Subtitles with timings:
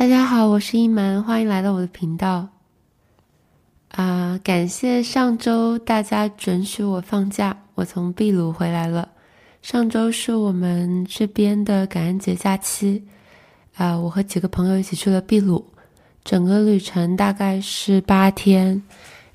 [0.00, 2.48] 大家好，我是一门，欢迎来到我的频道。
[3.90, 9.06] 啊，感谢上周大家准许我放假，我从秘鲁回来了。
[9.60, 13.04] 上周是我们这边的感恩节假期，
[13.76, 15.62] 啊，我和几个朋友一起去了秘鲁，
[16.24, 18.82] 整个旅程大概是八天。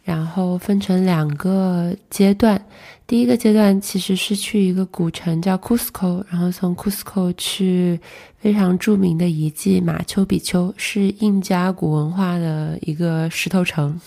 [0.05, 2.63] 然后分成两个阶段，
[3.07, 7.99] 第一个阶段其实是去一个古城叫 Cusco，然后从 Cusco 去
[8.37, 13.99] 非常著名的遗迹马丘比丘，是印加古文化的一个石头城。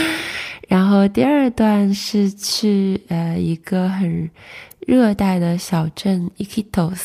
[0.68, 4.30] 然后第二段是去呃一个很
[4.86, 7.00] 热带的小镇 Iquitos，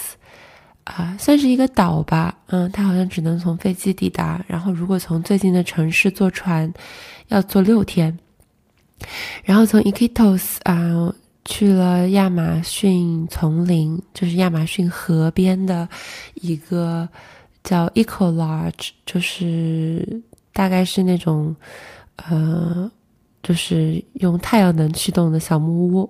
[0.84, 6.74] 啊，算是一个岛吧，嗯，它好像只能从飞机抵达，然后如果从最近的城市坐船，
[7.30, 8.20] 要坐六天。
[9.44, 11.14] 然后从 Iquitos 啊
[11.46, 15.88] 去了亚马逊丛林，就是亚马逊河边的
[16.36, 17.08] 一个
[17.64, 20.22] 叫 Eco Lodge，就是
[20.54, 21.54] 大概是那种
[22.16, 22.90] 呃，
[23.42, 26.10] 就是用太阳能驱动的小木屋。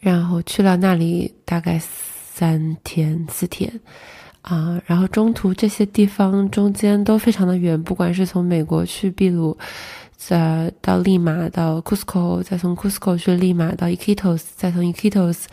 [0.00, 3.72] 然后去了那里大概三天四天
[4.42, 9.56] 啊，然后中途这些地方中间都非常的远，不管是从美国去秘鲁。
[10.26, 15.44] 再到利马，到 Cusco，再从 Cusco 去利马，到 Iquitos，再从 Iquitos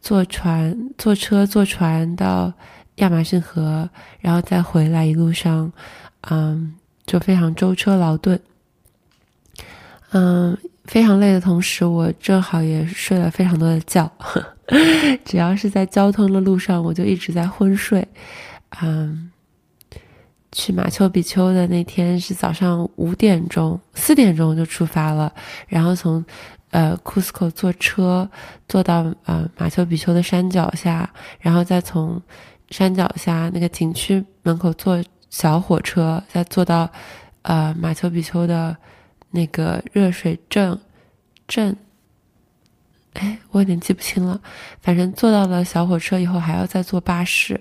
[0.00, 2.52] 坐船、坐车、坐船到
[2.96, 3.88] 亚马逊河，
[4.18, 5.72] 然后再回来，一路上，
[6.28, 6.74] 嗯，
[7.06, 8.40] 就非常舟车劳顿，
[10.10, 14.10] 嗯，非常累的同时，我正好也睡了非常多的觉，
[15.24, 18.06] 只要是在交通的路上，我就一直在昏睡，
[18.82, 19.27] 嗯。
[20.52, 25.32] 去马丘比丘的那天是早上五点钟，四点钟就出发了，
[25.66, 26.24] 然后从，
[26.70, 28.28] 呃，库斯科坐车
[28.66, 32.20] 坐到呃马丘比丘的山脚下，然后再从
[32.70, 36.90] 山脚下那个景区门口坐小火车，再坐到
[37.42, 38.74] 呃马丘比丘的
[39.30, 40.78] 那个热水镇
[41.46, 41.76] 镇，
[43.12, 44.40] 哎，我有点记不清了，
[44.80, 47.60] 反正坐到了小火车以后，还要再坐巴士。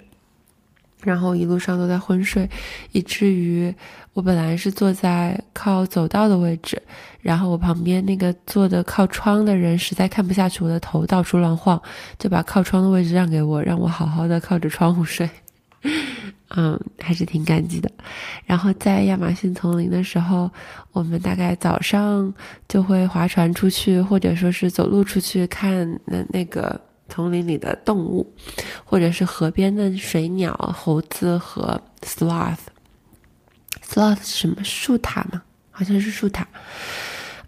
[1.03, 2.50] 然后一路上都在昏睡，
[2.91, 3.74] 以至于
[4.13, 6.81] 我本来是坐在靠走道的位置，
[7.22, 11.80] 然后我旁边那个坐的靠窗的人实在看不下去我的头到处乱晃，
[12.18, 15.30] 就把靠窗的位置让给我，让我好好的靠着窗户睡。
[16.56, 17.91] 嗯，还是挺感激的。
[18.46, 20.50] 然后在亚马逊丛林的时候，
[20.94, 22.34] 我们大概早上
[22.68, 26.80] 就会划船出去，或者说是走路出去看那那个。
[27.09, 28.34] 丛林里的动物，
[28.84, 32.57] 或者是河边的水鸟、猴子和 sloth。
[33.85, 34.63] sloth 什么？
[34.63, 35.41] 树塔吗？
[35.72, 36.47] 好像是树塔。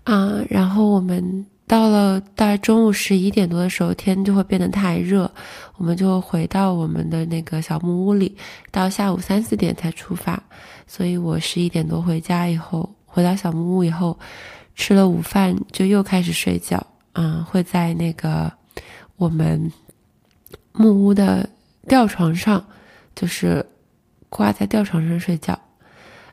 [0.03, 5.29] 啊，然后我们到了大概中午十一点多的时候，天就会变得太热，
[5.75, 8.35] 我们就回到我们的那个小木屋里，
[8.71, 10.41] 到下午三四点才出发。
[10.87, 14.17] 所以我十一点多回家以后，回到小木屋以后，
[14.75, 16.83] 吃了午饭就又开始睡觉。
[17.13, 18.58] 嗯，会在那个。
[19.19, 19.69] 我们
[20.71, 21.47] 木屋的
[21.89, 22.65] 吊床上，
[23.13, 23.63] 就是
[24.29, 25.59] 挂在吊床上睡觉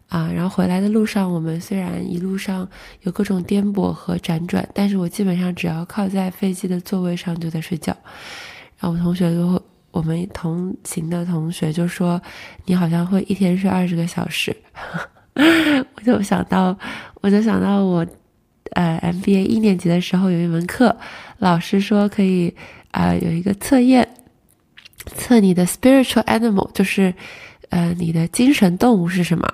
[0.09, 0.31] 啊。
[0.33, 2.67] 然后回来的路上，我们虽然一路上
[3.03, 7.95] 有各种颠簸和辗转，但是我基本上只要靠在飞机的座位上就在睡觉。
[8.79, 9.61] 然后我同学就，
[9.91, 12.23] 我们同行的同学就说
[12.67, 14.57] ：“你好像会一天睡二十个小时。”
[15.35, 16.79] 我就想到，
[17.21, 18.07] 我就想到我。
[18.77, 20.95] 呃，MBA 一年级的时候有一门课，
[21.39, 22.55] 老师说可以
[22.91, 24.07] 啊有一个测验，
[25.17, 27.15] 测你的 spiritual animal，就是
[27.71, 29.49] 呃你的精神动物是什么。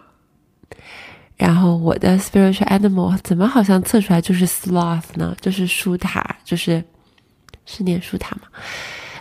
[1.37, 5.37] 然后我的 spiritual animal 怎么好像测出来就是 sloth 呢？
[5.41, 6.83] 就是树塔，就是
[7.65, 8.49] 是念树塔嘛？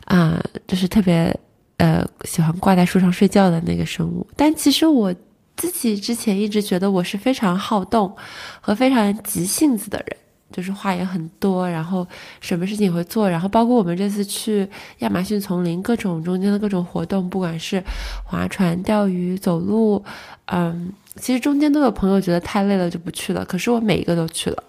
[0.06, 1.32] 啊，就是特别
[1.78, 4.26] 呃喜欢挂在树上睡觉的那个生物。
[4.36, 5.14] 但其实我。
[5.62, 8.16] 自己之前一直觉得我是非常好动
[8.60, 10.18] 和非常急性子的人，
[10.52, 12.08] 就是话也很多，然后
[12.40, 14.68] 什么事情也会做，然后包括我们这次去
[15.00, 17.84] 亚马逊丛林，各种中间的各种活动，不管是
[18.26, 20.04] 划船、钓鱼、走路，
[20.46, 24.64] 嗯，其实中间都有朋友觉得太累了就不去了，可是我每一个都去了，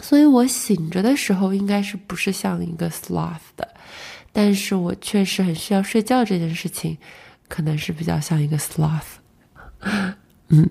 [0.00, 3.68] 所以我醒着的时候应该是不是像一个 sloth 的，
[4.32, 6.96] 但是我确实很需要睡觉这件事情，
[7.46, 9.18] 可能是比较像一个 sloth。
[10.48, 10.68] 嗯，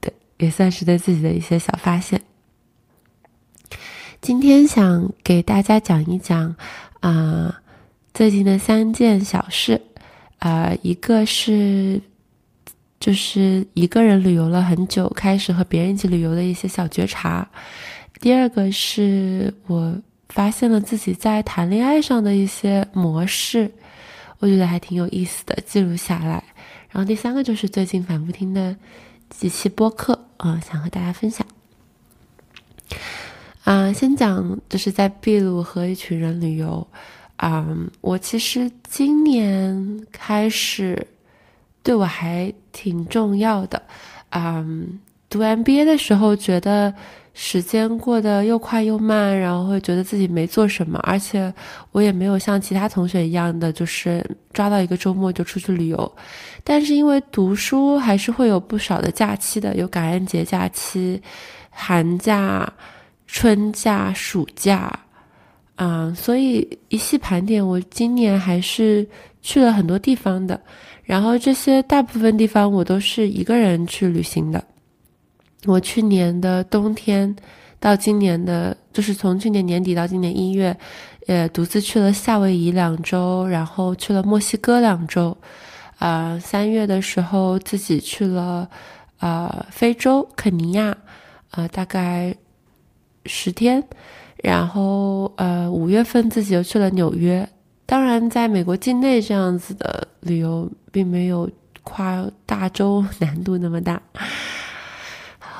[0.00, 2.20] 对，也算是对自己的一些小发现。
[4.20, 6.54] 今天想给大家讲一讲
[7.00, 7.60] 啊，
[8.14, 9.80] 最近的三件小事
[10.38, 12.00] 啊，一个是
[13.00, 17.44] 就是一个人旅游了很久，开始和别人一起旅游的一些小觉察；
[18.20, 23.68] 第二个是我发现了自己在谈恋爱上的一些模式，
[24.38, 26.44] 我觉得还挺有意思的，记录下来。
[26.92, 28.76] 然后第三个就是最近反复听的
[29.30, 31.46] 几期播客啊，想和大家分享。
[33.64, 36.86] 啊，先讲就是在秘鲁和一群人旅游。
[37.36, 37.66] 啊，
[38.02, 41.06] 我其实今年开始
[41.82, 43.82] 对我还挺重要的。
[44.30, 46.94] 嗯，读 MBA 的时候觉得
[47.34, 51.52] 时间过得又快又慢，然后会觉得自己没做什么，而且
[51.90, 56.12] 我也没有像其他同学一样的，就是抓到一个周末就出去旅游。
[56.64, 61.20] 但是因为读书还是会有不少的假期的，有感恩节假期、
[61.70, 62.72] 寒假。
[63.34, 64.92] 春假、暑假，
[65.76, 69.08] 啊，所以一系盘点，我今年还是
[69.40, 70.60] 去了很多地方的。
[71.02, 74.62] 然后这些大部分地方我都是一个人去旅行的。
[75.66, 77.34] 我去年的冬天
[77.78, 80.76] 到今年的，就是从去年年底到今年一月，
[81.26, 85.36] 也，独自去了夏威夷两周，然后去了墨西哥两周。
[85.98, 88.68] 啊，三月的时候自己去了
[89.18, 90.96] 啊，非洲肯尼亚，
[91.50, 92.34] 啊，大概。
[93.24, 93.80] 十天，
[94.42, 97.48] 然后呃五月份自己又去了纽约。
[97.86, 101.48] 当然，在美国境内这样子的旅游，并没有
[101.84, 104.02] 跨大洲 难度那么大。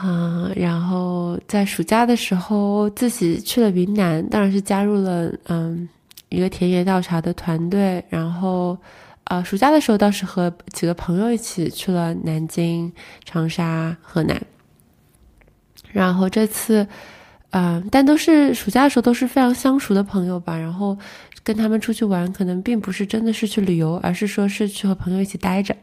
[0.02, 5.88] 嗯，然后在暑假的时候自己去了云南，当然是加入了嗯
[6.28, 8.04] 一个田野调查的团队。
[8.08, 8.76] 然后
[9.24, 12.92] 呃暑假的时候倒是和几个朋友一起去了南京、
[13.24, 14.40] 长沙、河南。
[15.92, 16.86] 然后这次。
[17.54, 20.96] 嗯，但都是暑假的时候都是非常相熟的朋友吧，然后
[21.44, 25.76] 跟他们出去玩，可能并不是真的是去旅游，而是说是去和朋友一起待着，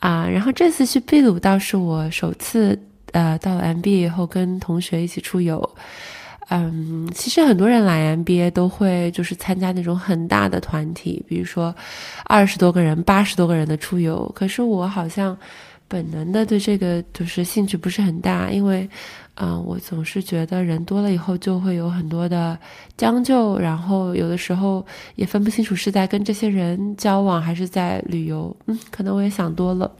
[0.00, 2.78] 啊，然后这次去秘鲁倒是我首次，
[3.12, 5.76] 呃，到了 MBA 以后跟同学一起出游，
[6.48, 11.74] 嗯，其实很多人来 MBA 都会就是参加那种很大的团体，比如说
[12.24, 15.36] 二十多个人、八十多个人的出游，可是我好像
[15.88, 18.88] 本能的对这个就是兴趣不是很大，因为。
[19.36, 22.56] 嗯，我总是觉得人多了以后就会有很多的
[22.98, 24.84] 将就，然后有的时候
[25.14, 28.54] 也分不清楚是在跟这些人交往还是在旅游。
[28.66, 29.90] 嗯，可能我也想多了。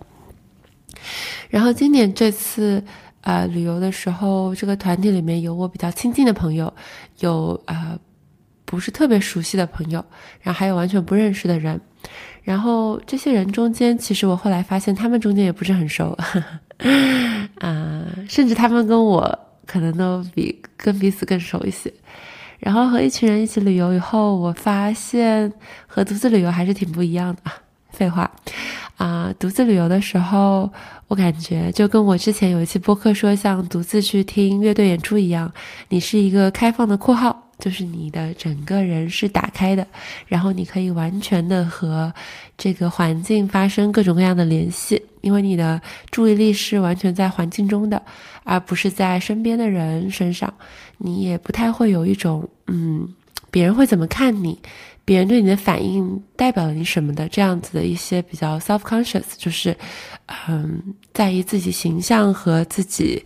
[1.49, 2.83] 然后今年这次
[3.21, 6.73] 啊旅游的时候，这个团体里面有我比较亲近的朋友，
[7.21, 7.99] 有啊
[8.65, 10.05] 不是特别熟悉的朋友，
[10.41, 11.81] 然后还有完全不认识的人。
[12.43, 16.17] 然后这些人中间，其实我后来发现他们中间也不是很熟。
[17.61, 21.93] 啊， 甚至他们跟我可能都比跟彼此更熟一些。
[22.59, 25.53] 然后和一群人一起旅游以后，我发现
[25.87, 27.43] 和独自旅游还是挺不一样的。
[27.91, 28.29] 废话，
[29.03, 30.73] 啊，独自旅游的时候，
[31.09, 35.53] 我感觉就跟我之前有一期播客说，像独自去听乐队演出一样，
[35.89, 37.49] 你是一个开放的括号。
[37.59, 39.87] 就是你的整个人是打开的，
[40.27, 42.13] 然后你可以完全的和
[42.59, 48.01] 这个环境发生各种各样的联系，因为你的注意力是完全在环境中的，
[48.43, 50.53] 而不是在身边的人身上。
[50.99, 53.09] 你也不太会有一种嗯，
[53.51, 54.59] 别人会怎么看你，
[55.05, 59.77] 别人对你的反应代表了你什么的这样子的一些比较 self conscious，就是
[60.49, 60.83] 嗯，
[61.13, 63.25] 在意自己形象和自己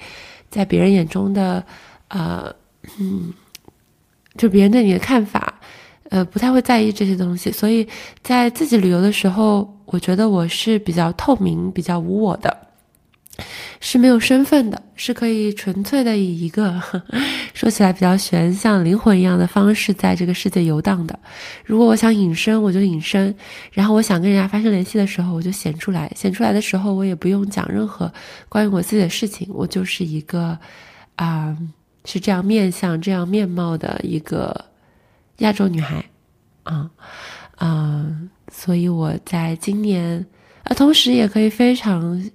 [0.51, 1.65] 在别人眼中的
[2.09, 2.55] 呃
[2.99, 3.33] 嗯。
[4.39, 5.59] 就别人对你的看法，
[6.11, 7.89] 呃，不太会在意这些东西，所以
[8.23, 12.55] 在自己旅游的时候，我觉得我是比较透明、比较无我的，
[13.81, 16.81] 是没有身份的，是可以纯粹的以一个
[17.55, 21.19] 说起来比较玄，像灵魂一样的方式在这个世界游荡的。
[21.65, 23.33] 如果我想隐身，我就隐身；
[23.73, 26.11] 然后我想跟人家发生联系的时候，我就显出来。
[26.15, 28.13] 显出来的时候，我也不用讲任何
[28.49, 30.59] 关于我自己的事情，我就是一个
[31.17, 31.57] 啊。
[32.09, 34.65] 是这样面相、这样面貌的一个
[35.39, 36.05] 亚洲女孩，
[36.63, 36.89] 啊，
[37.59, 40.25] 嗯，所以我在今年
[40.63, 42.31] 啊，同时也可以非常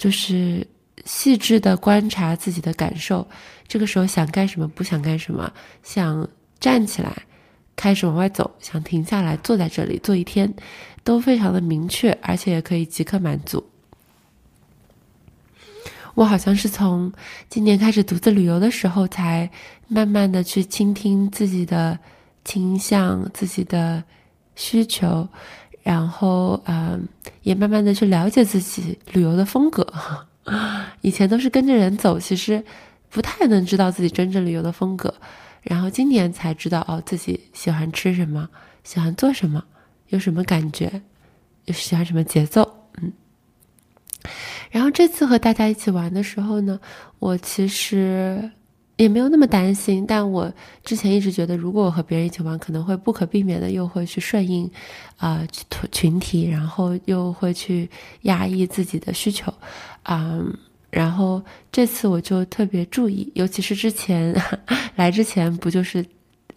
[0.00, 0.66] 就是
[1.04, 3.28] 细致的观察自己的感受。
[3.68, 5.52] 这个时候想干什么，不想干什么，
[5.82, 6.26] 想
[6.58, 7.14] 站起来
[7.76, 10.50] 开始往外走，想停下来坐在这里坐一天，
[11.04, 13.62] 都非常的明确，而且也可以即刻满足。
[16.14, 17.12] 我好像是从
[17.50, 19.50] 今年开始独自旅游的时候，才
[19.86, 21.98] 慢慢的去倾听自己的
[22.42, 24.02] 倾向、自己的
[24.56, 25.28] 需求，
[25.82, 27.06] 然后嗯，
[27.42, 29.86] 也慢慢的去了解自己旅游的风格。
[31.02, 32.62] 以前都是跟着人走，其实
[33.08, 35.12] 不太能知道自己真正旅游的风格。
[35.62, 38.48] 然后今年才知道哦，自己喜欢吃什么，
[38.82, 39.62] 喜欢做什么，
[40.08, 41.02] 有什么感觉，
[41.66, 42.86] 又喜欢什么节奏。
[43.00, 43.12] 嗯
[44.70, 46.78] 然后这次和大家一起玩的时候呢，
[47.18, 48.50] 我其实
[49.02, 50.04] 也没有那么担心。
[50.06, 50.52] 但我
[50.84, 54.70] 之前一直觉得，如果我和别人一起玩，可能会不可避免的又会去顺应，
[55.16, 57.88] 啊，群群体，然后又会去
[58.22, 59.52] 压抑自己的需求，
[60.02, 60.38] 啊，
[60.90, 61.42] 然后
[61.72, 64.34] 这次我就特别注意，尤其是之前
[64.96, 66.04] 来之前不就是。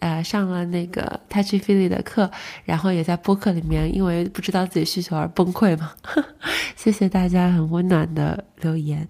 [0.04, 2.30] 呃，上了那个 Touch Feely 的课，
[2.66, 5.92] 然后也在播客里面，因为不知道自己需求而崩溃嘛。
[6.76, 9.08] 谢谢大家很温暖的留言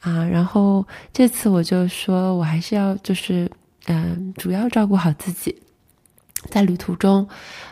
[0.00, 0.24] 啊！
[0.24, 3.48] 然后这次我就说，我还是要就是，
[3.86, 5.62] 嗯，主要照顾好自己。
[6.50, 7.28] 在旅途中，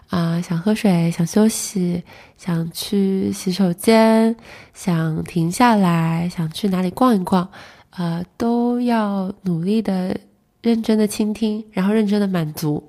[0.08, 2.04] 啊，想喝水，想休息，
[2.36, 4.36] 想去洗手间，
[4.72, 7.50] 想停下来，想去哪里逛一逛，
[7.90, 10.16] 呃，都要努力的。
[10.62, 12.82] 认真的倾听，然后认真的满足，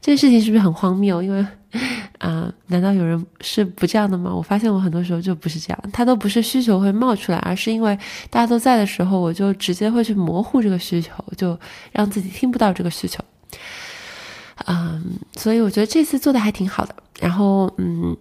[0.00, 1.22] 这件事情是不是很荒谬？
[1.22, 1.46] 因为，
[2.18, 4.34] 啊，难道有人是不这样的吗？
[4.34, 7.96] 我发现我很多时候就不是这样，他都不是需求会冒出来，而是因为
[8.30, 11.58] 大家都在的时候，我就直接会去模糊这个需求，就
[11.92, 13.22] 让自己听不到这个需求。
[14.66, 16.94] 嗯，所以我觉得这次做的还挺好的。
[17.20, 18.16] 然后，嗯，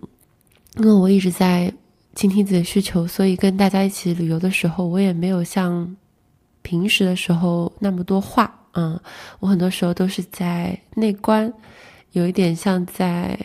[0.77, 1.71] 因为我一直在
[2.15, 5.95] 倾听自己的需求，所以跟大家一起旅游的时候，我也没有像
[6.62, 8.61] 平时的时候那么多话。
[8.74, 9.00] 嗯，
[9.40, 11.51] 我很多时候都是在内观，
[12.12, 13.38] 有一点像在，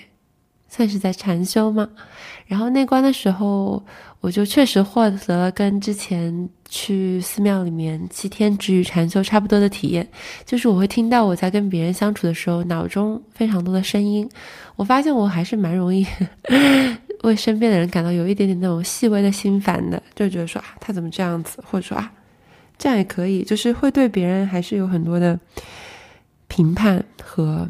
[0.68, 1.88] 算是在禅修嘛。
[2.47, 3.85] 然后内观的时候，
[4.21, 10.06] 我就确实获得了跟之前去寺庙里面七天止语禅修差不多的体验，
[10.45, 14.28] 就是我会听到我在跟别人相处的时候，脑中非常多的声音。
[14.76, 16.06] 我发现我还是蛮容易
[17.25, 22.12] 为身边的人感到有一点点那种细微的心烦的，就觉得说啊，他怎么这样子，或者说啊。
[22.78, 25.38] 这样也可以，就是会对别人还是有很多的
[26.49, 27.68] 评判和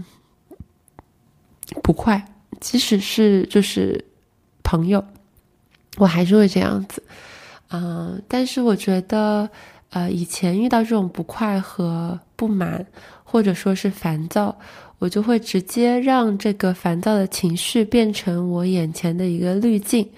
[1.83, 2.25] 不快，
[2.61, 4.05] 即使是就是
[4.63, 5.05] 朋友，
[5.97, 7.03] 我还是会这样子，
[7.71, 9.49] 嗯，但是我觉得，
[9.91, 12.85] 呃，以前遇到这种不快和不满，
[13.25, 14.57] 或者说是烦躁，
[14.99, 20.09] 我就会直接让这个烦躁的情绪变成我眼前的一个滤镜，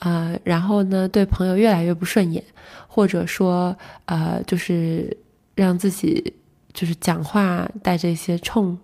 [0.00, 2.44] 啊，然后呢，对朋友越来越不顺眼。
[2.92, 3.74] 或者说，
[4.06, 5.16] 呃，就是
[5.54, 6.34] 让自己
[6.72, 8.76] 就是讲话带着一些冲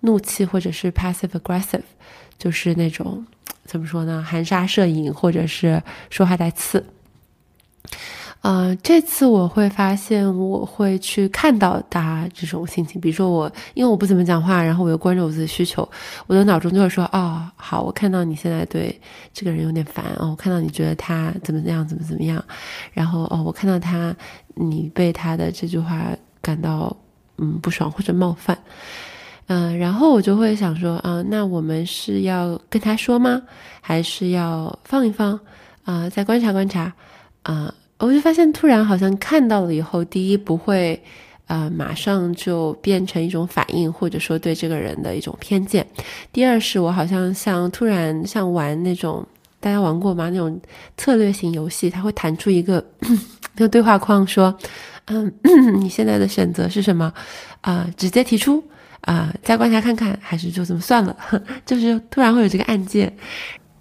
[0.00, 1.80] 怒气，或者是 passive aggressive，
[2.36, 3.24] 就是那种
[3.64, 6.84] 怎么说呢，含沙射影，或者是说话带刺。
[8.44, 13.00] 啊，这次我会发现，我会去看到他这种心情。
[13.00, 15.88] 比如说我，因为我不怎么讲话，然后我又关注我自己需求，
[16.26, 19.00] 我的脑中就会说：哦，好，我看到你现在对
[19.32, 22.44] 这个人有点烦哦，我看到你觉得他怎么样，怎么怎么样，
[22.92, 24.14] 然后哦，我看到他，
[24.54, 26.06] 你被他的这句话
[26.42, 26.94] 感到
[27.38, 28.58] 嗯不爽或者冒犯，
[29.46, 33.40] 嗯，然后我就会想说啊，那我们是要跟他说吗？
[33.80, 35.40] 还是要放一放
[35.86, 36.92] 啊，再观察观察
[37.44, 37.72] 啊？
[37.98, 41.00] 我就发现，突然好像看到了以后，第一不会，
[41.46, 45.82] 呃，马上就变成一种反应，或者说对这个人的一种偏见；
[46.32, 49.24] 第二是我好像像突然像玩那种
[49.60, 50.28] 大家玩过吗？
[50.28, 50.60] 那种
[50.96, 52.84] 策略型游戏，它会弹出一个
[53.56, 54.54] 那个对话框，说，
[55.06, 55.32] 嗯，
[55.80, 57.10] 你现在的选择是什么？
[57.62, 58.62] 啊，直接提出
[59.02, 61.16] 啊，再观察看看，还是就这么算了？
[61.64, 63.10] 就是突然会有这个按键，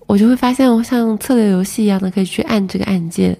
[0.05, 3.37] 我就会发现，我像策略游戏一样的可以去按这个按键。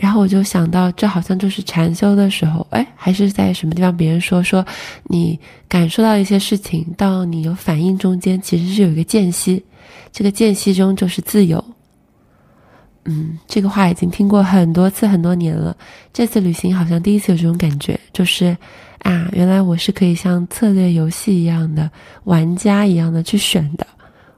[0.00, 3.94] 然后我就想到，这好像就是禅修的时候，哎，还是在什么地方？
[3.94, 4.64] 别人说说，
[5.04, 5.38] 你
[5.68, 9.62] 感受到一些事情，到你有反应中间，其实是有一个间隙，
[10.10, 11.62] 这个间隙中就是自由。
[13.04, 15.76] 嗯，这个话已经听过很多次，很多年了。
[16.14, 18.56] 这次旅行好像第一次有这种感觉，就是
[19.00, 21.90] 啊，原来我是可以像策略游戏一样的
[22.24, 23.86] 玩家一样的去选的，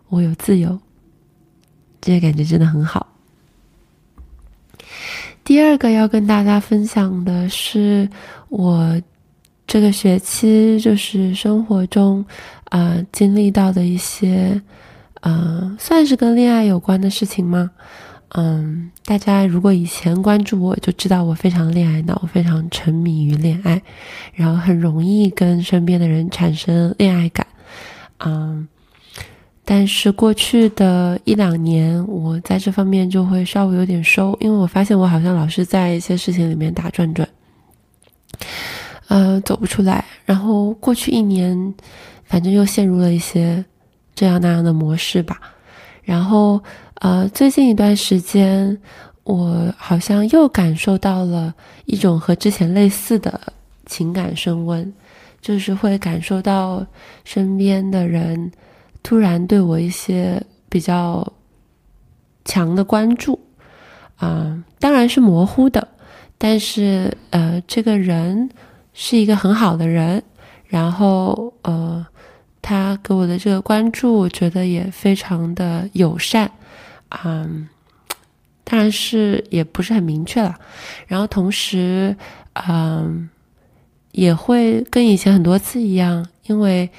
[0.08, 0.76] 我有自由，
[2.00, 3.06] 这个感觉真的很好。
[5.52, 8.08] 第二个要跟大家分享的是，
[8.48, 8.98] 我
[9.66, 12.24] 这个学期就是生活中
[12.70, 14.58] 啊经历到的一些，
[15.20, 17.70] 呃，算是跟恋爱有关的事情吗？
[18.30, 23.82] 嗯，大家如果以前关注我，就知道我非常恋爱脑，非常沉迷于恋爱，
[24.32, 27.46] 然后很容易跟身边的人产生恋爱感，
[28.24, 28.66] 嗯。
[29.64, 37.28] 但是过去的一两年，我在这方面就会稍微有点收，因为我发现我好像老是在一些事情里面打转转，
[39.06, 40.04] 呃，走不出来。
[40.24, 41.74] 然后过去一年，
[42.24, 43.64] 反正又陷入了一些
[44.16, 45.40] 这样那样的模式吧。
[46.02, 46.60] 然后，
[46.94, 48.76] 呃，最近一段时间，
[49.22, 51.54] 我好像又感受到了
[51.84, 53.40] 一种和之前类似的
[53.86, 54.92] 情感升温，
[55.40, 56.84] 就是会感受到
[57.22, 58.50] 身边的人。
[59.02, 61.32] 突然对我一些比较
[62.44, 63.38] 强的关注，
[64.16, 65.88] 啊，当然是模糊的，
[66.38, 68.50] 但是呃，这个人
[68.94, 70.22] 是一个很好的人，
[70.66, 72.06] 然后呃，
[72.60, 76.50] 他给我的这个关注，我觉得也非常的友善，
[77.24, 77.68] 嗯，
[78.64, 80.54] 当然是也不是很明确了。
[81.06, 82.16] 然后同时，
[82.68, 83.28] 嗯，
[84.12, 86.90] 也会跟以前很多次一样，因为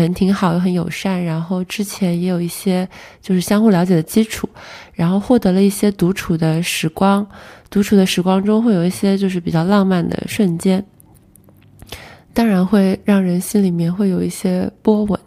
[0.00, 2.88] 人挺好又很友善，然后之前也有一些
[3.20, 4.48] 就是相互了解的基础，
[4.94, 7.26] 然后获得了一些独处的时光。
[7.68, 10.82] 独处的时光中会有一些就是比较浪漫的瞬间，
[12.32, 15.20] 当然会让人心里面会有一些波纹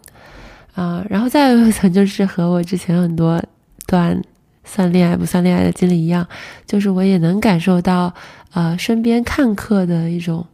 [0.74, 1.06] 啊。
[1.08, 3.40] 然后再有一层就是和我之前很多
[3.86, 4.20] 段
[4.64, 6.26] 算恋爱不算恋爱的经历一样，
[6.66, 8.12] 就是我也能感受到
[8.52, 10.44] 呃身边看客的一种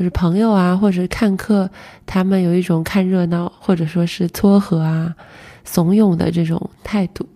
[0.00, 1.70] 就是朋友啊或者看客
[2.06, 5.14] 他们有一种看热闹或者说是撮合啊
[5.62, 7.28] 怂恿的这种态度，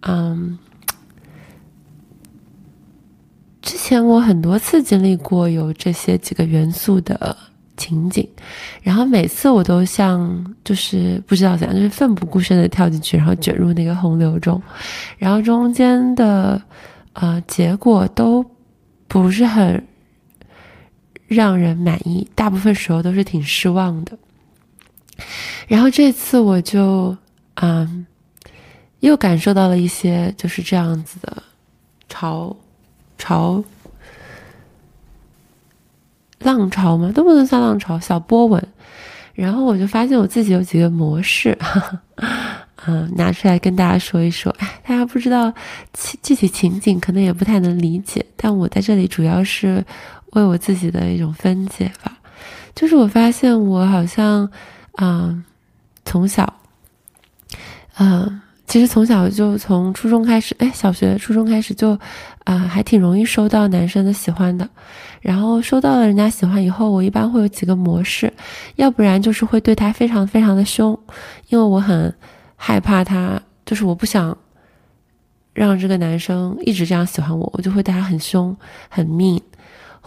[0.00, 0.58] 嗯。
[3.62, 7.34] 之前我很多次经历过有这些几个元素的
[7.76, 8.26] 情景，
[8.82, 14.60] 然后每次我都像就是不知道怎样，就是奋不顾身的跳进去，然后卷入那个洪流中，
[15.16, 16.60] 然后中间的
[17.14, 18.44] 呃结果都
[19.06, 19.82] 不是很
[21.28, 24.18] 让人满意，大部分时候都是挺失望的。
[25.68, 27.16] 然后这次我就
[27.54, 28.04] 嗯
[29.00, 31.40] 又感受到了一些就是这样子的
[32.08, 32.56] 潮。
[33.20, 33.64] 潮，
[36.38, 37.10] 浪潮吗？
[37.12, 38.64] 都不能算浪潮，小波纹。
[39.34, 41.80] 然后我就发现我自己有几个模式，哈
[42.16, 44.54] 哈嗯，拿出来跟大家说一说。
[44.60, 45.52] 哎，大家不知道
[46.22, 48.24] 具体情景，可能也不太能理解。
[48.36, 49.84] 但我在这里主要是
[50.32, 52.18] 为我自己的一种分解吧。
[52.74, 54.50] 就是我发现我好像，
[54.98, 55.44] 嗯，
[56.04, 56.52] 从小，
[57.98, 58.40] 嗯。
[58.68, 61.98] 其实从小就从初中开始，哎，小学、初中开始就，
[62.44, 64.68] 啊，还挺容易收到男生的喜欢的。
[65.22, 68.30] 然后收到了人家喜欢以后，我一般会有几个模式，
[68.76, 70.96] 要不然就是会对他非常非常的凶，
[71.48, 72.14] 因为我很
[72.56, 74.36] 害怕他，就是我不想
[75.54, 78.54] 让这个男生一直这样喜欢我，我就会对他很凶、
[78.90, 79.40] 很 mean。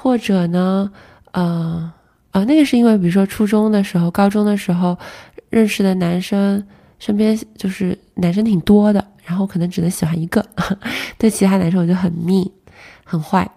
[0.01, 0.92] 或者呢，
[1.31, 1.92] 呃，
[2.31, 4.98] 啊，那个是因为比如说初中的时候、高中的时候
[5.50, 6.64] 认识的男生。
[7.01, 10.46] 身边就是男生挺多的，然后可能只能喜欢一个，
[11.18, 12.51] 对其他男生我就很密，
[13.03, 13.50] 很坏。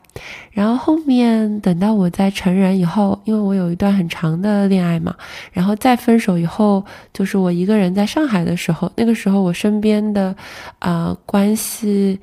[0.50, 5.14] 然后后面等到我在成人以后，因为我有一段很长的恋爱嘛，
[5.52, 10.35] 然后再分手以后，就是我一个人在上海的时候，那个时候我身边的
[10.78, 12.18] 啊关系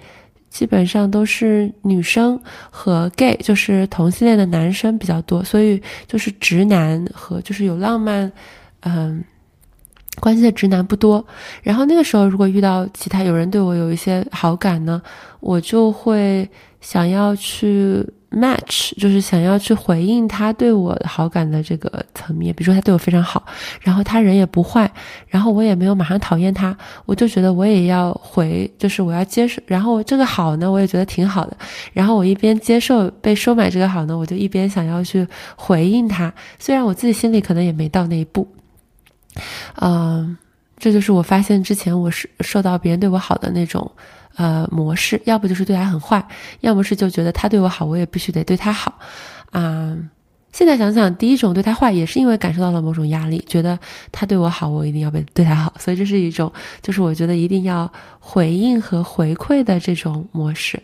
[0.52, 8.32] 基本上都是女生和 gay，就是同性恋的男生比较多，所以就是直男和就是有浪漫，
[8.82, 9.24] 嗯。
[10.20, 11.26] 关系的直男不多，
[11.64, 15.02] 然后那个时候如果遇到其他有人对我有一些好感呢，
[15.40, 16.48] 我就会
[16.82, 22.54] 想要去 match，就是想要去回应他对我好感的这个层面。
[22.56, 23.44] 比如说他对我非常好，
[23.82, 24.90] 然后他人也不坏，
[25.28, 29.62] 然后我也没有马上讨厌他，我就觉得我也要回，就是我要接受。
[29.68, 31.58] 然后这个好呢，我也觉得挺好的。
[31.94, 36.34] 然后我一边接受被收买这个好呢，我就一边想要去回应他。
[36.58, 38.48] 虽然我自己心里可能也没到那一步。
[39.76, 40.38] 嗯，
[40.78, 43.90] 这就是我发现之前我是受到别人对我好的那种
[44.36, 46.26] 呃模式，要不就是对他很坏，
[46.62, 49.00] 要么是就觉得他对我好，我也必须得对他好。
[49.52, 49.98] 啊，
[50.52, 53.78] 现在想想，第一种对他坏，也是因为感受到了某种压力，觉得
[54.12, 60.82] 他对我好，我一定要被对他好，所以这是一种就是我觉得一定要回应和回馈的这种模式。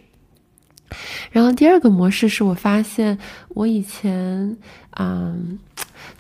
[1.32, 3.18] 然后第二个模式是我发现
[3.50, 4.58] 我以前
[5.00, 5.60] 嗯。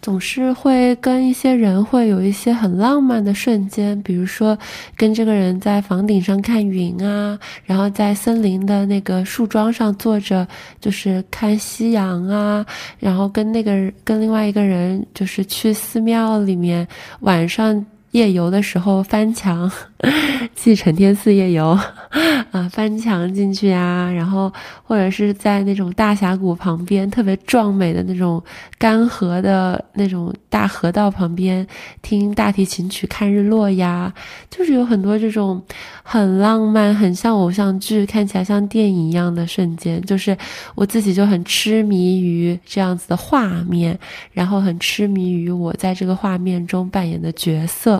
[0.02, 4.58] 总是会跟一些人会有一些很浪漫的瞬间，比如说
[4.95, 10.47] 跟这个人在房顶上看云啊，然后在森林的那个树桩上坐着，
[10.80, 12.65] 就是看夕阳啊，
[13.00, 16.88] 然后跟那个跟另外一个人就是去寺庙里面
[17.21, 17.86] 晚上。
[18.12, 19.70] 夜游的时候翻墙，
[20.56, 21.78] 去承天寺夜游，
[22.52, 24.52] 啊，翻墙进去啊，然后
[24.84, 28.41] 或者是在那种大峡谷旁边特别壮美的那种
[28.78, 31.65] 干涸的那种大河道旁边
[32.02, 34.12] 听大提琴曲看日落呀，
[34.50, 35.62] 就是有很多这种
[36.02, 40.36] 很浪漫、很像偶像剧、看起来像电影一样的瞬间，就是
[40.76, 43.98] 我自己就很痴迷于这样子的画面，
[44.32, 47.96] 然后很痴迷于我在这个画面中扮演的角色。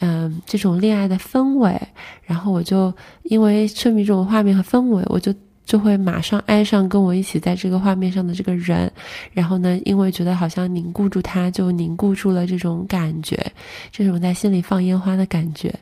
[0.00, 1.80] 嗯，这种恋爱的氛围，
[2.24, 8.90] 然后我就因为痴迷这种画面和氛围，我就就会马上爱上跟我一起在这个画面上的这个人，
[9.32, 13.52] 然后呢，因为觉得好像凝固住他，就凝固住了这种感觉，
[13.90, 15.74] 这种在心里放烟花的感觉，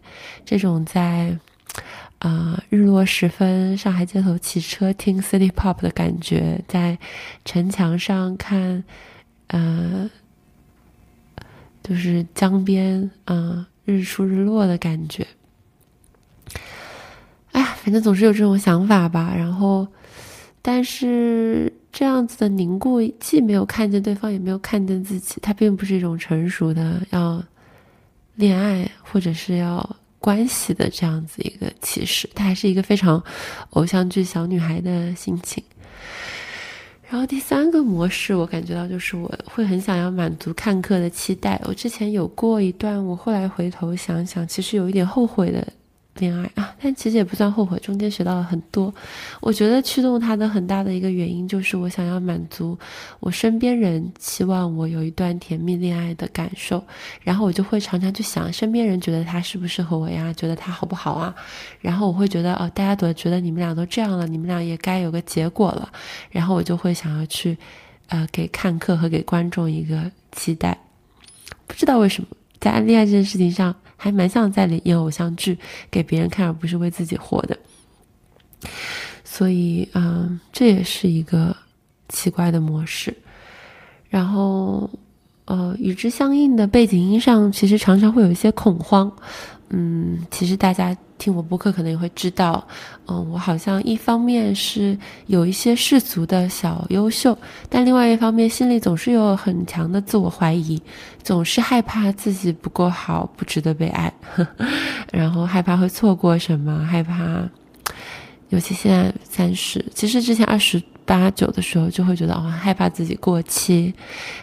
[0.45, 1.37] 这种在
[2.19, 6.99] 啊日落时分上海街头骑车听 City Pop 的感觉，在
[7.45, 8.85] 城墙上看。
[9.49, 10.09] 呃，
[11.83, 15.27] 就是江边啊，日出日落的感觉。
[17.53, 19.35] 哎呀，反正总是有这种想法吧。
[19.37, 19.87] 然后，
[20.63, 27.43] 但是这样子的凝固，既没有看见对方，也没有看见自己，它并不是一种成熟的要
[28.37, 33.23] 恋爱或者是要关系的这样子一个启示，它还是一个非常
[33.71, 35.63] 偶像剧小女孩的心情。
[37.13, 41.61] 然后第三个模式，我感觉到就是我会很想要满足看客的期待。
[41.67, 45.63] 我之前有过一段，我后来回头想想，其实有一点后悔的。
[46.19, 48.93] 恋爱啊，但其实也不算后悔，中间学到了很多。
[49.41, 52.79] 我觉得驱动他的很大的一个原因，就是我想要满足
[53.19, 56.85] 我身边人期望我有一段甜蜜恋爱的感受，
[57.23, 60.31] 然后我就会常常去想，身边人觉得他适不适合我呀？
[60.35, 61.35] 觉得他好不好啊？
[61.81, 65.91] 然后我会觉得，哦，大家都觉得你们俩都这样了，你们俩也该有个结果了。
[66.31, 67.57] 然后我就会想要去，
[68.09, 70.79] 呃，给看客和给观众一个期待。
[71.67, 72.29] 不知道为什么，
[72.61, 73.75] 在恋爱这件事情上。
[74.03, 75.57] 还蛮像在演偶像剧，
[75.89, 77.57] 给别人看，而不是为自己活的。
[79.23, 81.57] 所以，嗯，这也是一个
[82.09, 83.17] 奇怪的模式。
[84.11, 84.91] 然后，
[85.45, 89.09] 呃，与之相应的背景音上，其实常常会有一些恐慌。
[89.73, 90.97] 嗯，其实大家。
[91.19, 92.67] 听我播客可能也会知道，
[93.07, 100.83] 嗯，我好像一方面是有一些世俗的小优秀，但另外一方面心里总是有很强的自我怀疑，
[101.23, 104.13] 总是害怕自己不够好，不值得被爱，
[105.13, 107.49] 然后害怕会错过什么，害怕，
[108.53, 110.81] 尤其现在三十，其实之前二十。
[111.05, 113.93] 八九的时候就会觉得哦，害怕自己过期，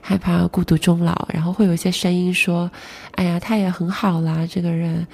[0.02, 2.69] 害怕孤独终老，然后会有一些声音说
[3.15, 5.08] ：“哎呀，他也很好啦，这个人，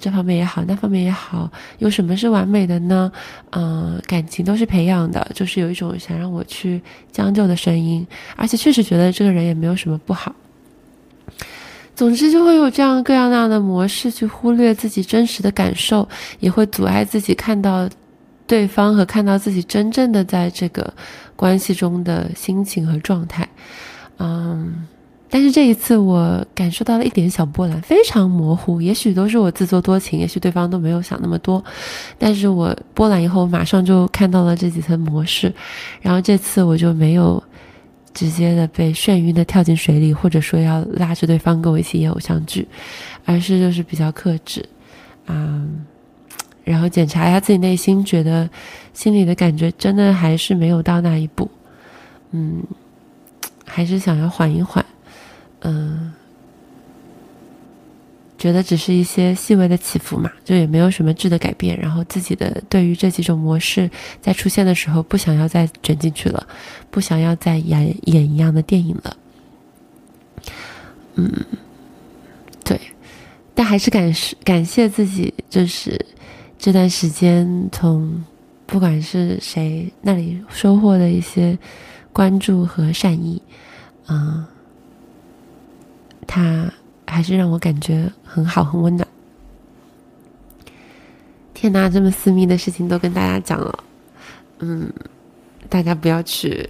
[0.00, 3.10] 这方面也好，那方面也好，有什么是完美的呢？
[3.52, 6.82] 嗯，感情都是培养的，就是有一种想让我去
[7.12, 10.34] 将就的声音，而且确实觉得这个人也没有什么不好。
[11.94, 16.06] 总之，就会有这样各样那样的模式去忽略自己真实的感受，
[16.40, 17.88] 也会阻碍自己看到。”
[18.48, 20.92] 对方和看到自己真正的在这个
[21.36, 23.46] 关系中的心情和状态，
[24.18, 24.86] 嗯，
[25.28, 31.62] 但是这一次我感受到了一点小波澜，非常模糊，也许都是我自作多情，也许对方都没有想那么多，
[32.18, 35.52] 但是我波澜以后马上就看到了这几层模式，
[36.00, 37.40] 然后这次我就没有
[38.14, 42.66] 直接的被眩晕的跳进水里，或者说要拉着对方跟我一起演偶像剧，
[43.26, 44.66] 而是就是比较克制，
[45.26, 45.84] 嗯。
[46.68, 48.48] 然后检查一下自己内心，觉得
[48.92, 51.50] 心里的感觉真的还是没有到那一步，
[52.32, 52.62] 嗯，
[53.64, 54.84] 还是想要缓一缓，
[55.60, 56.12] 嗯，
[58.36, 61.74] 觉得只是一些细微的起伏嘛，就也没有什么质的改变。
[61.80, 66.46] 然后自己的对于这几种模式在出现的时候，不想要再卷进去了，
[66.90, 69.16] 不想要再演演一样的电影了，
[71.14, 71.32] 嗯，
[72.62, 72.78] 对，
[73.54, 74.12] 但还是感
[74.44, 75.98] 感谢自己，就是。
[76.58, 78.24] 这段时间，从
[78.66, 81.56] 不管是谁那里收获的一些
[82.12, 83.40] 关注和善意，
[84.08, 84.44] 嗯，
[86.26, 86.70] 他
[87.06, 89.06] 还是让我感觉很好，很温暖。
[91.54, 93.84] 天哪，这么私密的事情都跟大家讲了，
[94.58, 94.92] 嗯，
[95.68, 96.68] 大家不要去。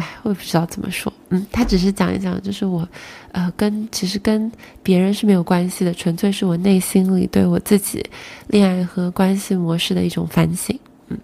[0.00, 1.12] 哎，我也不知道怎么说。
[1.28, 2.88] 嗯，他只是讲一讲，就是我，
[3.32, 4.50] 呃，跟其实跟
[4.82, 8.02] 别人是没有关系的，纯粹是我内心里对我自己
[8.46, 10.78] 恋爱和关系模式的一种反省。
[11.08, 11.18] 嗯，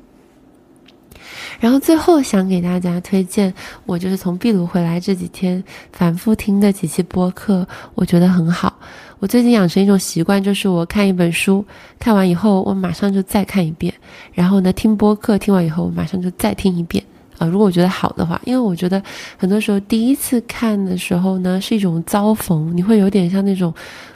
[1.59, 3.53] 然后最后想给大家推荐，
[3.87, 8.79] 我就是从秘鲁回来这几天反复听的几期播客，我觉得很好。
[9.19, 11.65] 我最近养成一种习惯，就是我看一本书，
[11.99, 13.95] 看完以后我马上就再看一遍，
[14.35, 17.03] 然后呢听播客，听完以后我马上就再听一遍。
[17.39, 19.03] 啊，如果我觉得好的话，因为我觉得
[19.37, 23.73] 很多时候第一次看的时候呢，是一种遭逢，你会有点像那种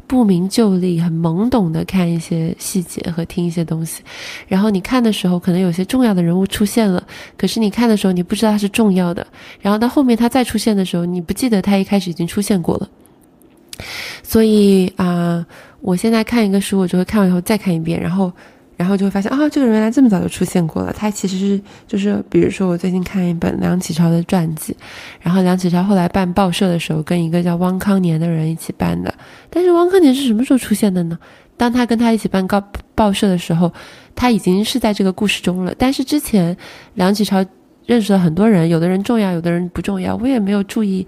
[0.06, 4.02] 不明就里、很懵懂的看一些细节和听一些东西。
[4.48, 7.02] 然后你看的时候，可能有些重要的人物出现了，
[7.36, 9.26] 可是你看的时候，你不知道他是重要的。
[9.60, 12.88] 然后到后面他再出现的时候，你不记得他一开始已经出现过了。
[14.22, 15.44] 所以啊，
[15.80, 18.32] 我现在看一个书，我就会看完以后再看一遍，然后。
[18.80, 20.90] 然后就会发现啊，这个人原来这么早就出现过了。
[20.90, 24.74] 他其实是就是，比如说我最近看一本梁启超的传记，
[25.20, 29.12] 然后梁启超后来办报社的时候，跟一个叫汪康年的人一起办的。
[29.50, 31.18] 但是汪康年是什么时候出现的呢？
[31.58, 32.58] 当他跟他一起办告
[32.94, 33.70] 报社的时候，
[34.16, 35.74] 他已经是在这个故事中了。
[35.76, 36.56] 但是之前
[36.94, 37.44] 梁启超
[37.84, 41.06] 认识了很多人，有的人重要，有的人不重要，我也没有注意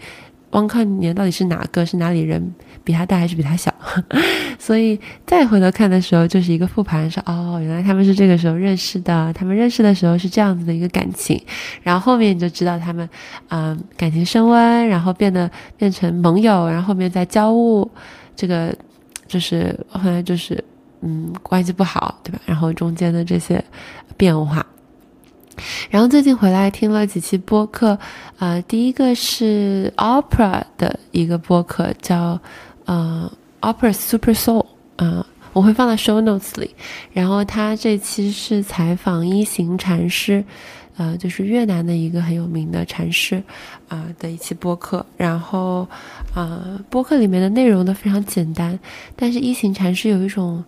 [0.52, 1.84] 汪康年到底是哪个？
[1.84, 2.54] 是哪里人？
[2.84, 3.72] 比他大还是比他小？
[4.58, 11.40] 所以再回头看的时候，就是一个复盘，说哦，原来他们是这个时候认识的，他们认识的时候是这样子的一个感情，
[11.82, 13.08] 然后后面你就知道他们，
[13.50, 17.88] 嗯，感情升温，然后变得变成盟友，然后后面再交恶，
[18.34, 18.74] 这个
[19.28, 20.62] 就是后来就是
[21.02, 22.40] 嗯关系不好，对吧？
[22.46, 23.62] 然后中间的这些
[24.16, 24.64] 变化。
[25.90, 27.98] 然后最近回来听了几期播客，
[28.38, 32.40] 呃，第一个是 Opera 的一个播客，叫
[32.86, 36.74] 呃 Opera Super Soul，嗯，我会放在 Show Notes 里。
[37.12, 40.44] 然后他这期是采访一行禅师，
[40.96, 43.42] 呃，就是越南的一个很有名的禅师，
[43.88, 45.04] 啊的一期播客。
[45.16, 45.86] 然后，
[46.34, 48.78] 啊，播客里面的内容都非常简单，
[49.14, 50.64] 但是一行禅师有一种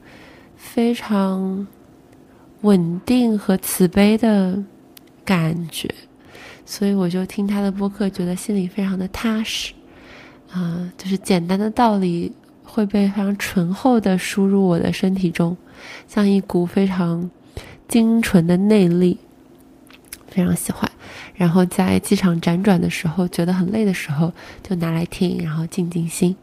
[0.57, 1.66] 非常
[2.61, 4.62] 稳定和慈悲的。
[5.24, 5.88] 感觉，
[6.66, 9.72] 所以我就听他的播客，觉得心里非常的踏实，
[10.50, 12.32] 啊，就是简单的道理
[12.62, 15.56] 会被非常醇厚的输入我的身体中，
[16.06, 17.30] 像一股非常
[17.88, 19.18] 精纯的内力，
[20.28, 20.90] 非常喜欢。
[21.34, 24.32] 然后在机场辗转的时候，觉得很累的时候，
[24.62, 26.37] 就拿来听，然后静静心。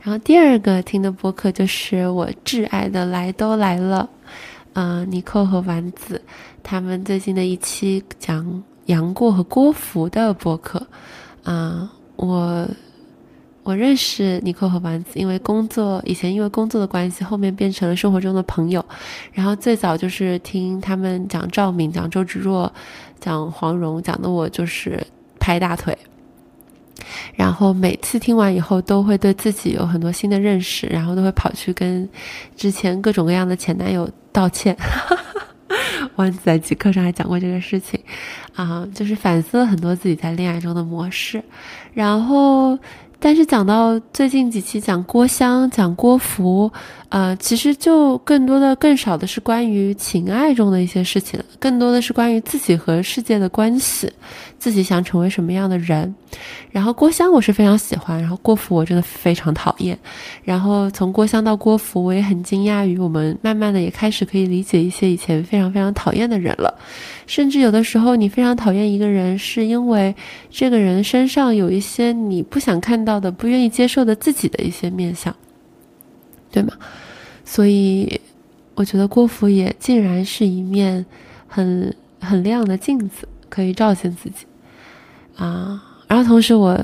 [0.00, 4.08] 然后第二个听的播客就是我挚爱的来都来了。
[4.74, 6.20] 嗯，尼寇和丸子
[6.62, 10.84] 他们最近的一期讲杨过和郭芙的播客，
[11.44, 12.68] 啊，我
[13.62, 18.84] 我认识尼寇和丸子，因为工作以前因为工作的关系，后面变成了生活中的朋友。
[19.32, 22.70] 然后最早就是听他们讲赵敏、讲周芷若、
[23.20, 25.00] 讲黄蓉，讲的我就是
[25.38, 25.96] 拍大腿。
[27.34, 32.08] 然后每次听完以后，都会对自己有很多新的认识，然后都会跑去跟
[32.56, 34.76] 之前各种各样的前男友道歉。
[36.16, 37.98] 丸子在极客上还讲过这个事情，
[38.54, 41.42] 啊，就是反思了很多自己在恋爱中的模式，
[41.92, 42.78] 然后。
[43.20, 46.70] 但是讲到最近几期讲郭襄、讲郭芙，
[47.08, 54.12] 呃，其实就更多的、更少的是关于情爱中的一些事情，更多的是关于自己和世界的关系，
[54.58, 56.14] 自己想成为什么样的人。
[56.70, 59.98] 然后郭襄我是非常喜欢，然后郭芙我真的非常讨厌。
[60.42, 66.74] 然后从郭襄到郭芙，我也很惊讶于我们慢慢的也开始可以理解一些以前非常非常讨厌的人了。
[67.26, 70.14] 甚至有的时候，你非常讨厌一个人，是因为
[70.50, 75.34] 这个人身上有一些你不想看到的、不愿意接受的自己的一些面相，
[76.50, 76.74] 对吗？
[77.46, 78.20] 所以，
[78.74, 81.04] 我觉得郭芙也竟然是一面
[81.46, 84.46] 很很亮的镜子，可以照见自己
[85.36, 85.82] 啊。
[86.14, 86.80] 然后，同时我，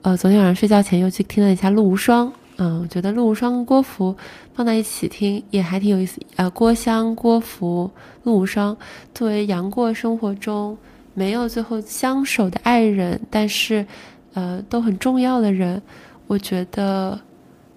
[0.00, 2.26] 呃，昨天晚上睡觉前又去听了一下《陆无双》。
[2.56, 4.12] 嗯，我觉得陆无双跟郭芙
[4.54, 6.20] 放在一起听也还挺有意思。
[6.34, 7.88] 呃，郭襄、郭芙、
[8.24, 8.76] 陆无双
[9.14, 10.76] 作为杨过生活中
[11.14, 13.86] 没有最后相守的爱人，但是
[14.34, 15.80] 呃都很重要的人，
[16.26, 17.16] 我觉得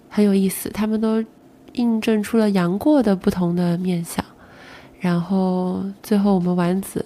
[0.08, 0.68] 很有意思。
[0.70, 1.24] 他们都
[1.74, 4.24] 印证出了杨过的不同的面相。
[4.98, 7.04] 然后最后我们丸子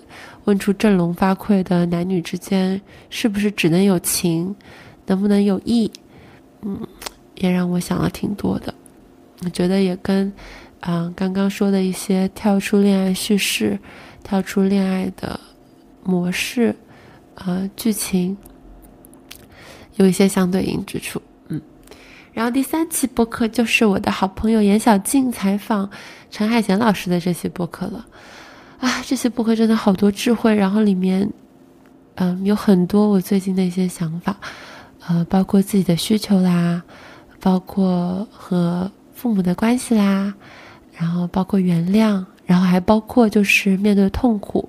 [0.50, 4.54] 问出振聋发聩的男女之间是不是只能有情，
[5.06, 5.88] 能不能有义？
[6.62, 6.86] 嗯。
[7.36, 8.74] 也让我想了挺多的，
[9.42, 10.30] 我觉得也跟，
[10.80, 13.78] 嗯，刚刚说的一些跳出恋爱叙事、
[14.22, 15.40] 跳出恋爱的
[16.04, 16.76] 模式，
[17.36, 18.36] 呃，剧情
[19.94, 21.58] 有一些相对应之处，嗯。
[22.34, 25.88] 然后第三期播客就是我的好朋友严小静采访
[26.30, 28.06] 陈海贤老师的这期播客了，
[28.80, 31.30] 啊，这些播客真的好多智慧，然后里面，
[32.16, 34.36] 嗯，有很多我最近的一些想法，
[35.06, 36.82] 呃，包括自己的需求啦。
[37.42, 40.34] 包括和父母的关系啦，
[40.94, 44.68] 然后包括原谅，然后还包括就是面对痛苦，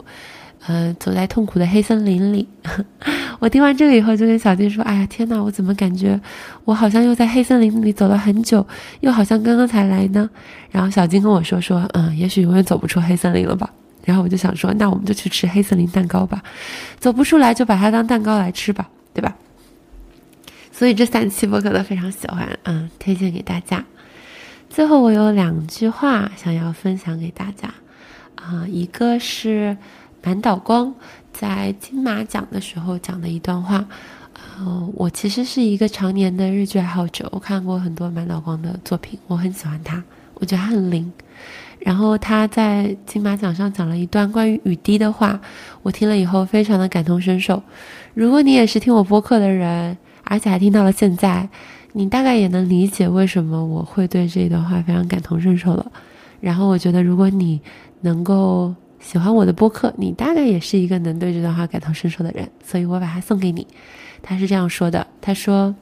[0.66, 2.48] 呃，走在痛苦的黑森林里。
[3.40, 6.18] 我听完这个以后，就跟小静说：“哎呀，天哪，我怎么感觉
[6.64, 8.66] 我好像又在黑森林里走了很久，
[9.02, 10.30] 又好像刚刚才来呢？”
[10.72, 13.70] 然后小静跟我说：“说，嗯，也许永远走不出黑森林了吧。”
[14.04, 16.42] 然后我就想说：“那我们就去吃黑森林蛋糕吧，
[17.00, 19.36] 走不出来就把它当蛋糕来吃吧，对吧？”
[20.72, 23.86] 所以这三期播客都非常喜欢，嗯，推荐给大家。
[24.70, 27.74] 最后我有两句话想要分享给大家，
[28.36, 29.78] 啊，一个是
[30.24, 30.96] 满岛光
[31.34, 33.86] 在金马奖的时候讲的一段话，
[34.58, 40.02] 呃，我其实是一个常年的日剧爱好者，我看过很多满岛光的作品，我很喜欢他，
[40.36, 41.12] 我觉得他很灵。
[41.82, 45.40] 然后他在金马奖上讲了一段关于雨滴的话，
[45.84, 47.62] 我听了以后非常的感同身受。
[48.14, 49.98] 如果你也是听我播客的人。
[50.24, 51.50] 而且还听到了现在，
[51.92, 55.92] 你大概也能理解为什么我会对这段话非常感同身受了。
[56.40, 57.60] 然后我觉得，如果你
[58.02, 63.68] 能够喜欢我的播客，你大概也是一个能对这段话感同身受的人，所以我把它送给你。
[64.22, 65.76] 他是这样说的：“他说，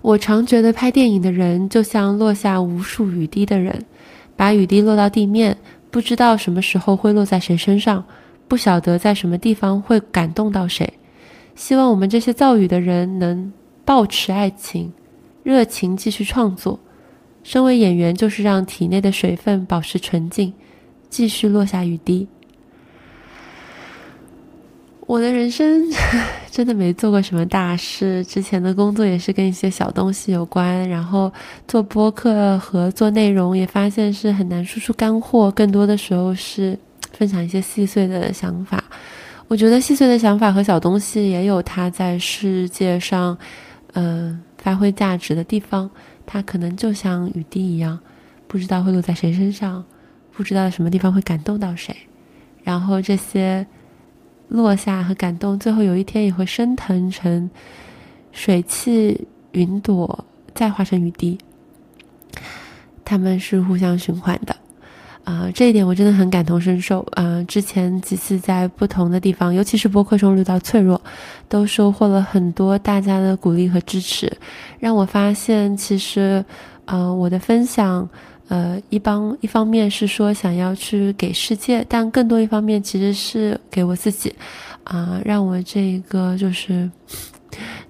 [0.00, 3.84] 我常觉得拍电影的人就像落下无数雨滴的人，
[4.36, 5.56] 把雨滴落到地面，
[5.90, 8.04] 不知道什么时候会落在谁身上，
[8.46, 10.92] 不晓得在什么地方会感动到谁。
[11.54, 13.52] 希望我们这些造雨的人能
[13.84, 14.92] 保持爱情，
[15.42, 16.78] 热情继续创作。
[17.42, 20.52] 身为演员，就是让体内的水分保持纯净。”
[21.08, 22.26] 继续落下雨滴。
[25.06, 25.84] 我的人生
[26.50, 31.32] 真的没做过什么大事，之前的工作也是跟一些小东西有关，然后
[31.68, 36.76] 做播客和做内容也发现是很难输出干货，更多的时候是
[37.12, 38.82] 分享一些细碎的想法。
[39.46, 43.38] 我觉得细碎的想法和小东西也有它在世界上，
[43.92, 45.88] 嗯，发挥价值的地方。
[46.28, 47.96] 它可能就像雨滴一样，
[48.48, 49.84] 不知道会落在谁身上。
[50.32, 51.96] 不知道什么地方会感动到谁，
[52.64, 53.64] 然后这些
[54.48, 57.50] 落下和感动，最后有一天也会升腾成
[58.32, 61.38] 水汽、云朵，再化成雨滴。
[63.04, 64.56] 他们是互相循环的，
[65.24, 67.00] 啊，这一点我真的很感同身受。
[67.12, 71.00] 啊，之前几次在不同的地方，尤其是播客中遇到脆弱，
[71.48, 74.32] 都收获了很多大家的鼓励和支持，
[74.78, 76.44] 让我发现其实，
[76.84, 78.08] 啊，我的分享。
[78.48, 84.32] 呃，一帮一方面是说想要去给世界，但更多一方面其实是给我自己，
[84.84, 86.88] 啊，让我这个就是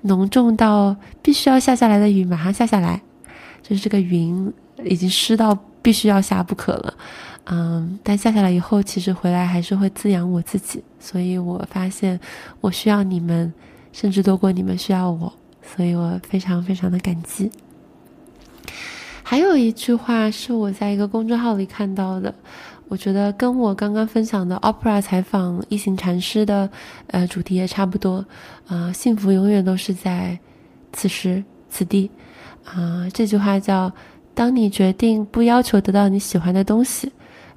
[0.00, 3.00] 浓重到必须要下下来的雨马上下下来，
[3.62, 4.50] 就是这个云
[4.82, 6.94] 已经湿到必须要下不可了，
[7.44, 12.18] 嗯，但下下来以后，其实回来还是会滋养我自己，所以我发现
[12.62, 13.52] 我需要你们，
[13.92, 15.30] 甚至多过你们需要我，
[15.76, 17.50] 所以我非常非常的感激。
[19.28, 22.32] 还有一句话是我在一个公众号里看到的，
[22.86, 26.70] 我觉得跟我刚刚分享的 Opera 采访一行禅师的
[27.08, 28.24] 呃主题也差不多
[28.68, 30.38] 啊，幸福永远都是在
[30.92, 32.08] 此时此地
[32.64, 33.08] 啊。
[33.12, 33.92] 这句话叫：
[34.32, 37.10] 当你决定不要求得到你喜欢的东西，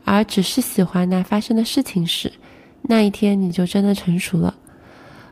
[0.04, 2.34] 而只是喜欢那发生的事情时，
[2.82, 4.56] 那一天你就真的成熟了。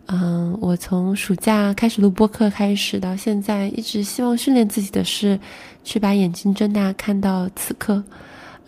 [0.09, 5.37] 嗯，我从暑假开始录播课开始到现在，一直希望训练自己的是，
[5.83, 8.01] 去把眼睛睁大，看到此刻。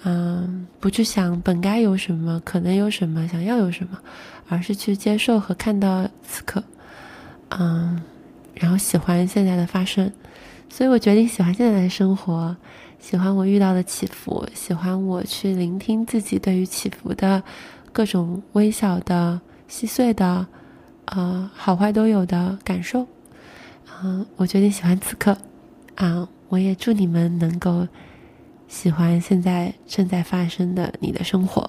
[0.03, 3.97] 嗯，不去想本该有什么，可能有什么，想要有什么，
[4.49, 6.61] 而是去接受和看到此刻。
[7.57, 8.01] 嗯，
[8.53, 10.11] 然后喜欢现在的发生，
[10.69, 12.53] 所以我决定喜欢现在的生活，
[12.99, 17.41] 喜欢我遇到的起伏，喜欢我去聆听自己对于起伏的
[17.93, 20.45] 各种微小的、细碎的。
[21.09, 23.01] 啊，好坏都有的感受，
[23.87, 25.35] 啊，我决定喜欢此刻，
[25.95, 27.87] 啊，我也祝你们能够
[28.67, 31.67] 喜欢现在正在发生的你的生活。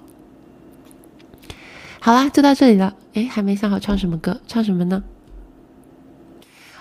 [2.01, 2.95] 好啦，就到这里了。
[3.15, 5.03] 诶，还没想好唱什么歌，唱什么呢？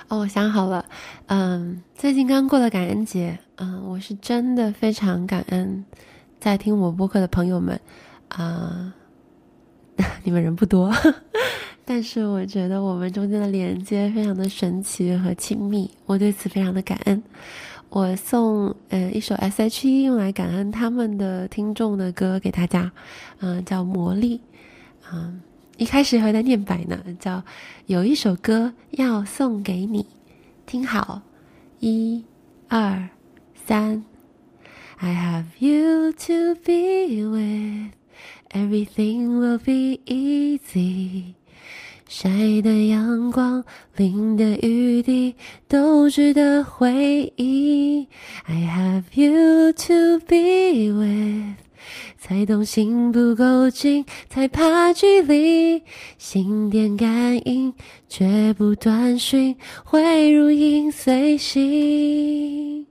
[0.10, 0.84] 哦，我想好了，
[1.28, 5.86] 嗯，最近刚过了感恩节，嗯，我是真的非常感恩
[6.42, 7.80] 在听我播客的朋友们，
[8.28, 8.94] 啊，
[10.24, 10.94] 你们人不多。
[11.92, 17.24] 但是我觉得我们中间的连接非常的神奇和亲密，我对此非常的感恩。
[17.90, 22.92] 我送呃一首 S.H.E 用来感恩他们的听众的歌给大家，
[23.40, 24.38] 嗯，叫《魔力》，
[25.12, 25.42] 嗯，
[25.78, 27.44] 一开始还在念白呢，叫
[27.88, 30.06] 有一首歌要送给你，
[30.68, 31.24] 听好，
[31.80, 32.24] 一、
[32.68, 33.10] 二、
[33.66, 34.06] 三
[34.98, 37.94] ，I have you to be with,
[38.52, 41.34] everything will be easy.
[42.12, 42.28] 晒
[42.64, 43.64] 的阳光，
[43.96, 45.36] 淋的雨滴，
[45.68, 48.08] 都值得回忆。
[48.46, 51.58] I have you to be with，
[52.18, 55.84] 才懂心不够近，才怕距离。
[56.18, 57.72] 心电感应，
[58.08, 62.88] 绝不断讯，会如影随形。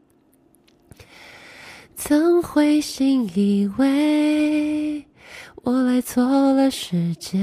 [1.96, 5.04] 曾灰心以为
[5.64, 7.36] 我来错了世界。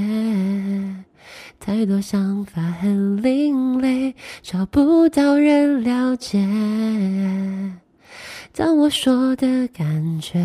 [1.66, 6.38] 太多想法很另类，找不到人了解。
[8.54, 10.40] 当我说的感觉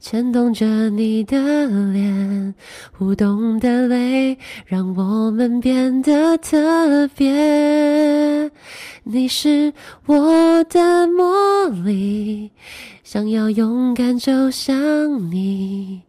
[0.00, 2.54] 牵动着你的脸，
[2.92, 4.36] 互动的泪
[4.66, 8.50] 让我们变得特别。
[9.04, 9.72] 你是
[10.06, 12.50] 我的魔力，
[13.04, 14.76] 想要勇敢就像
[15.30, 16.02] 你。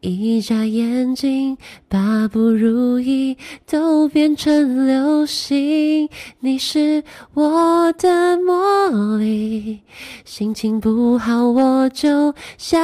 [0.00, 3.36] 一眨眼睛，把不如意
[3.68, 6.08] 都变成流星。
[6.38, 9.80] 你是我的魔力，
[10.24, 12.80] 心情不好我就想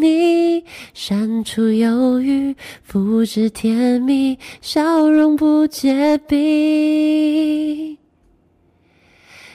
[0.00, 7.99] 你，删除犹豫，复制甜蜜，笑容不结冰。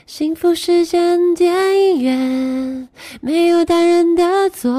[0.08, 1.51] 幸福时间电
[1.95, 2.88] 影院
[3.22, 4.72] 没有单人的座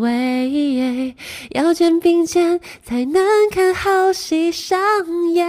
[0.00, 1.16] 位，
[1.52, 4.78] 要肩并肩才能看好戏上
[5.32, 5.48] 演。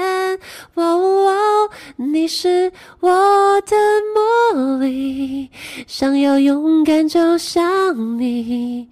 [0.75, 2.71] 哦，你是
[3.01, 3.75] 我的
[4.53, 5.49] 魔力，
[5.85, 8.87] 想要勇敢就像你，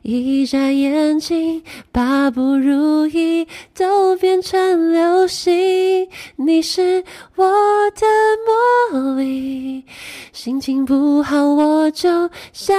[0.00, 1.62] 一眨眼睛
[1.92, 6.08] 把不如意都变成流星。
[6.36, 7.04] 你是
[7.36, 7.44] 我
[7.90, 8.06] 的
[8.90, 9.81] 魔力。
[10.32, 12.76] 心情不好，我就想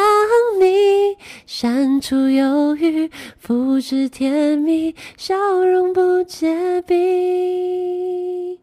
[0.60, 8.58] 你，删除犹豫，复制甜蜜，笑容不结冰。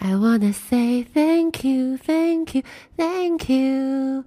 [0.00, 2.62] I wanna say thank you, thank you,
[2.96, 4.24] thank you，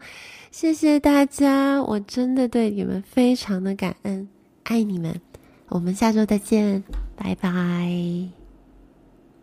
[0.51, 4.27] 谢谢大家，我真的对你们非常的感恩，
[4.63, 5.21] 爱你们，
[5.69, 6.83] 我们下周再见，
[7.15, 8.40] 拜拜。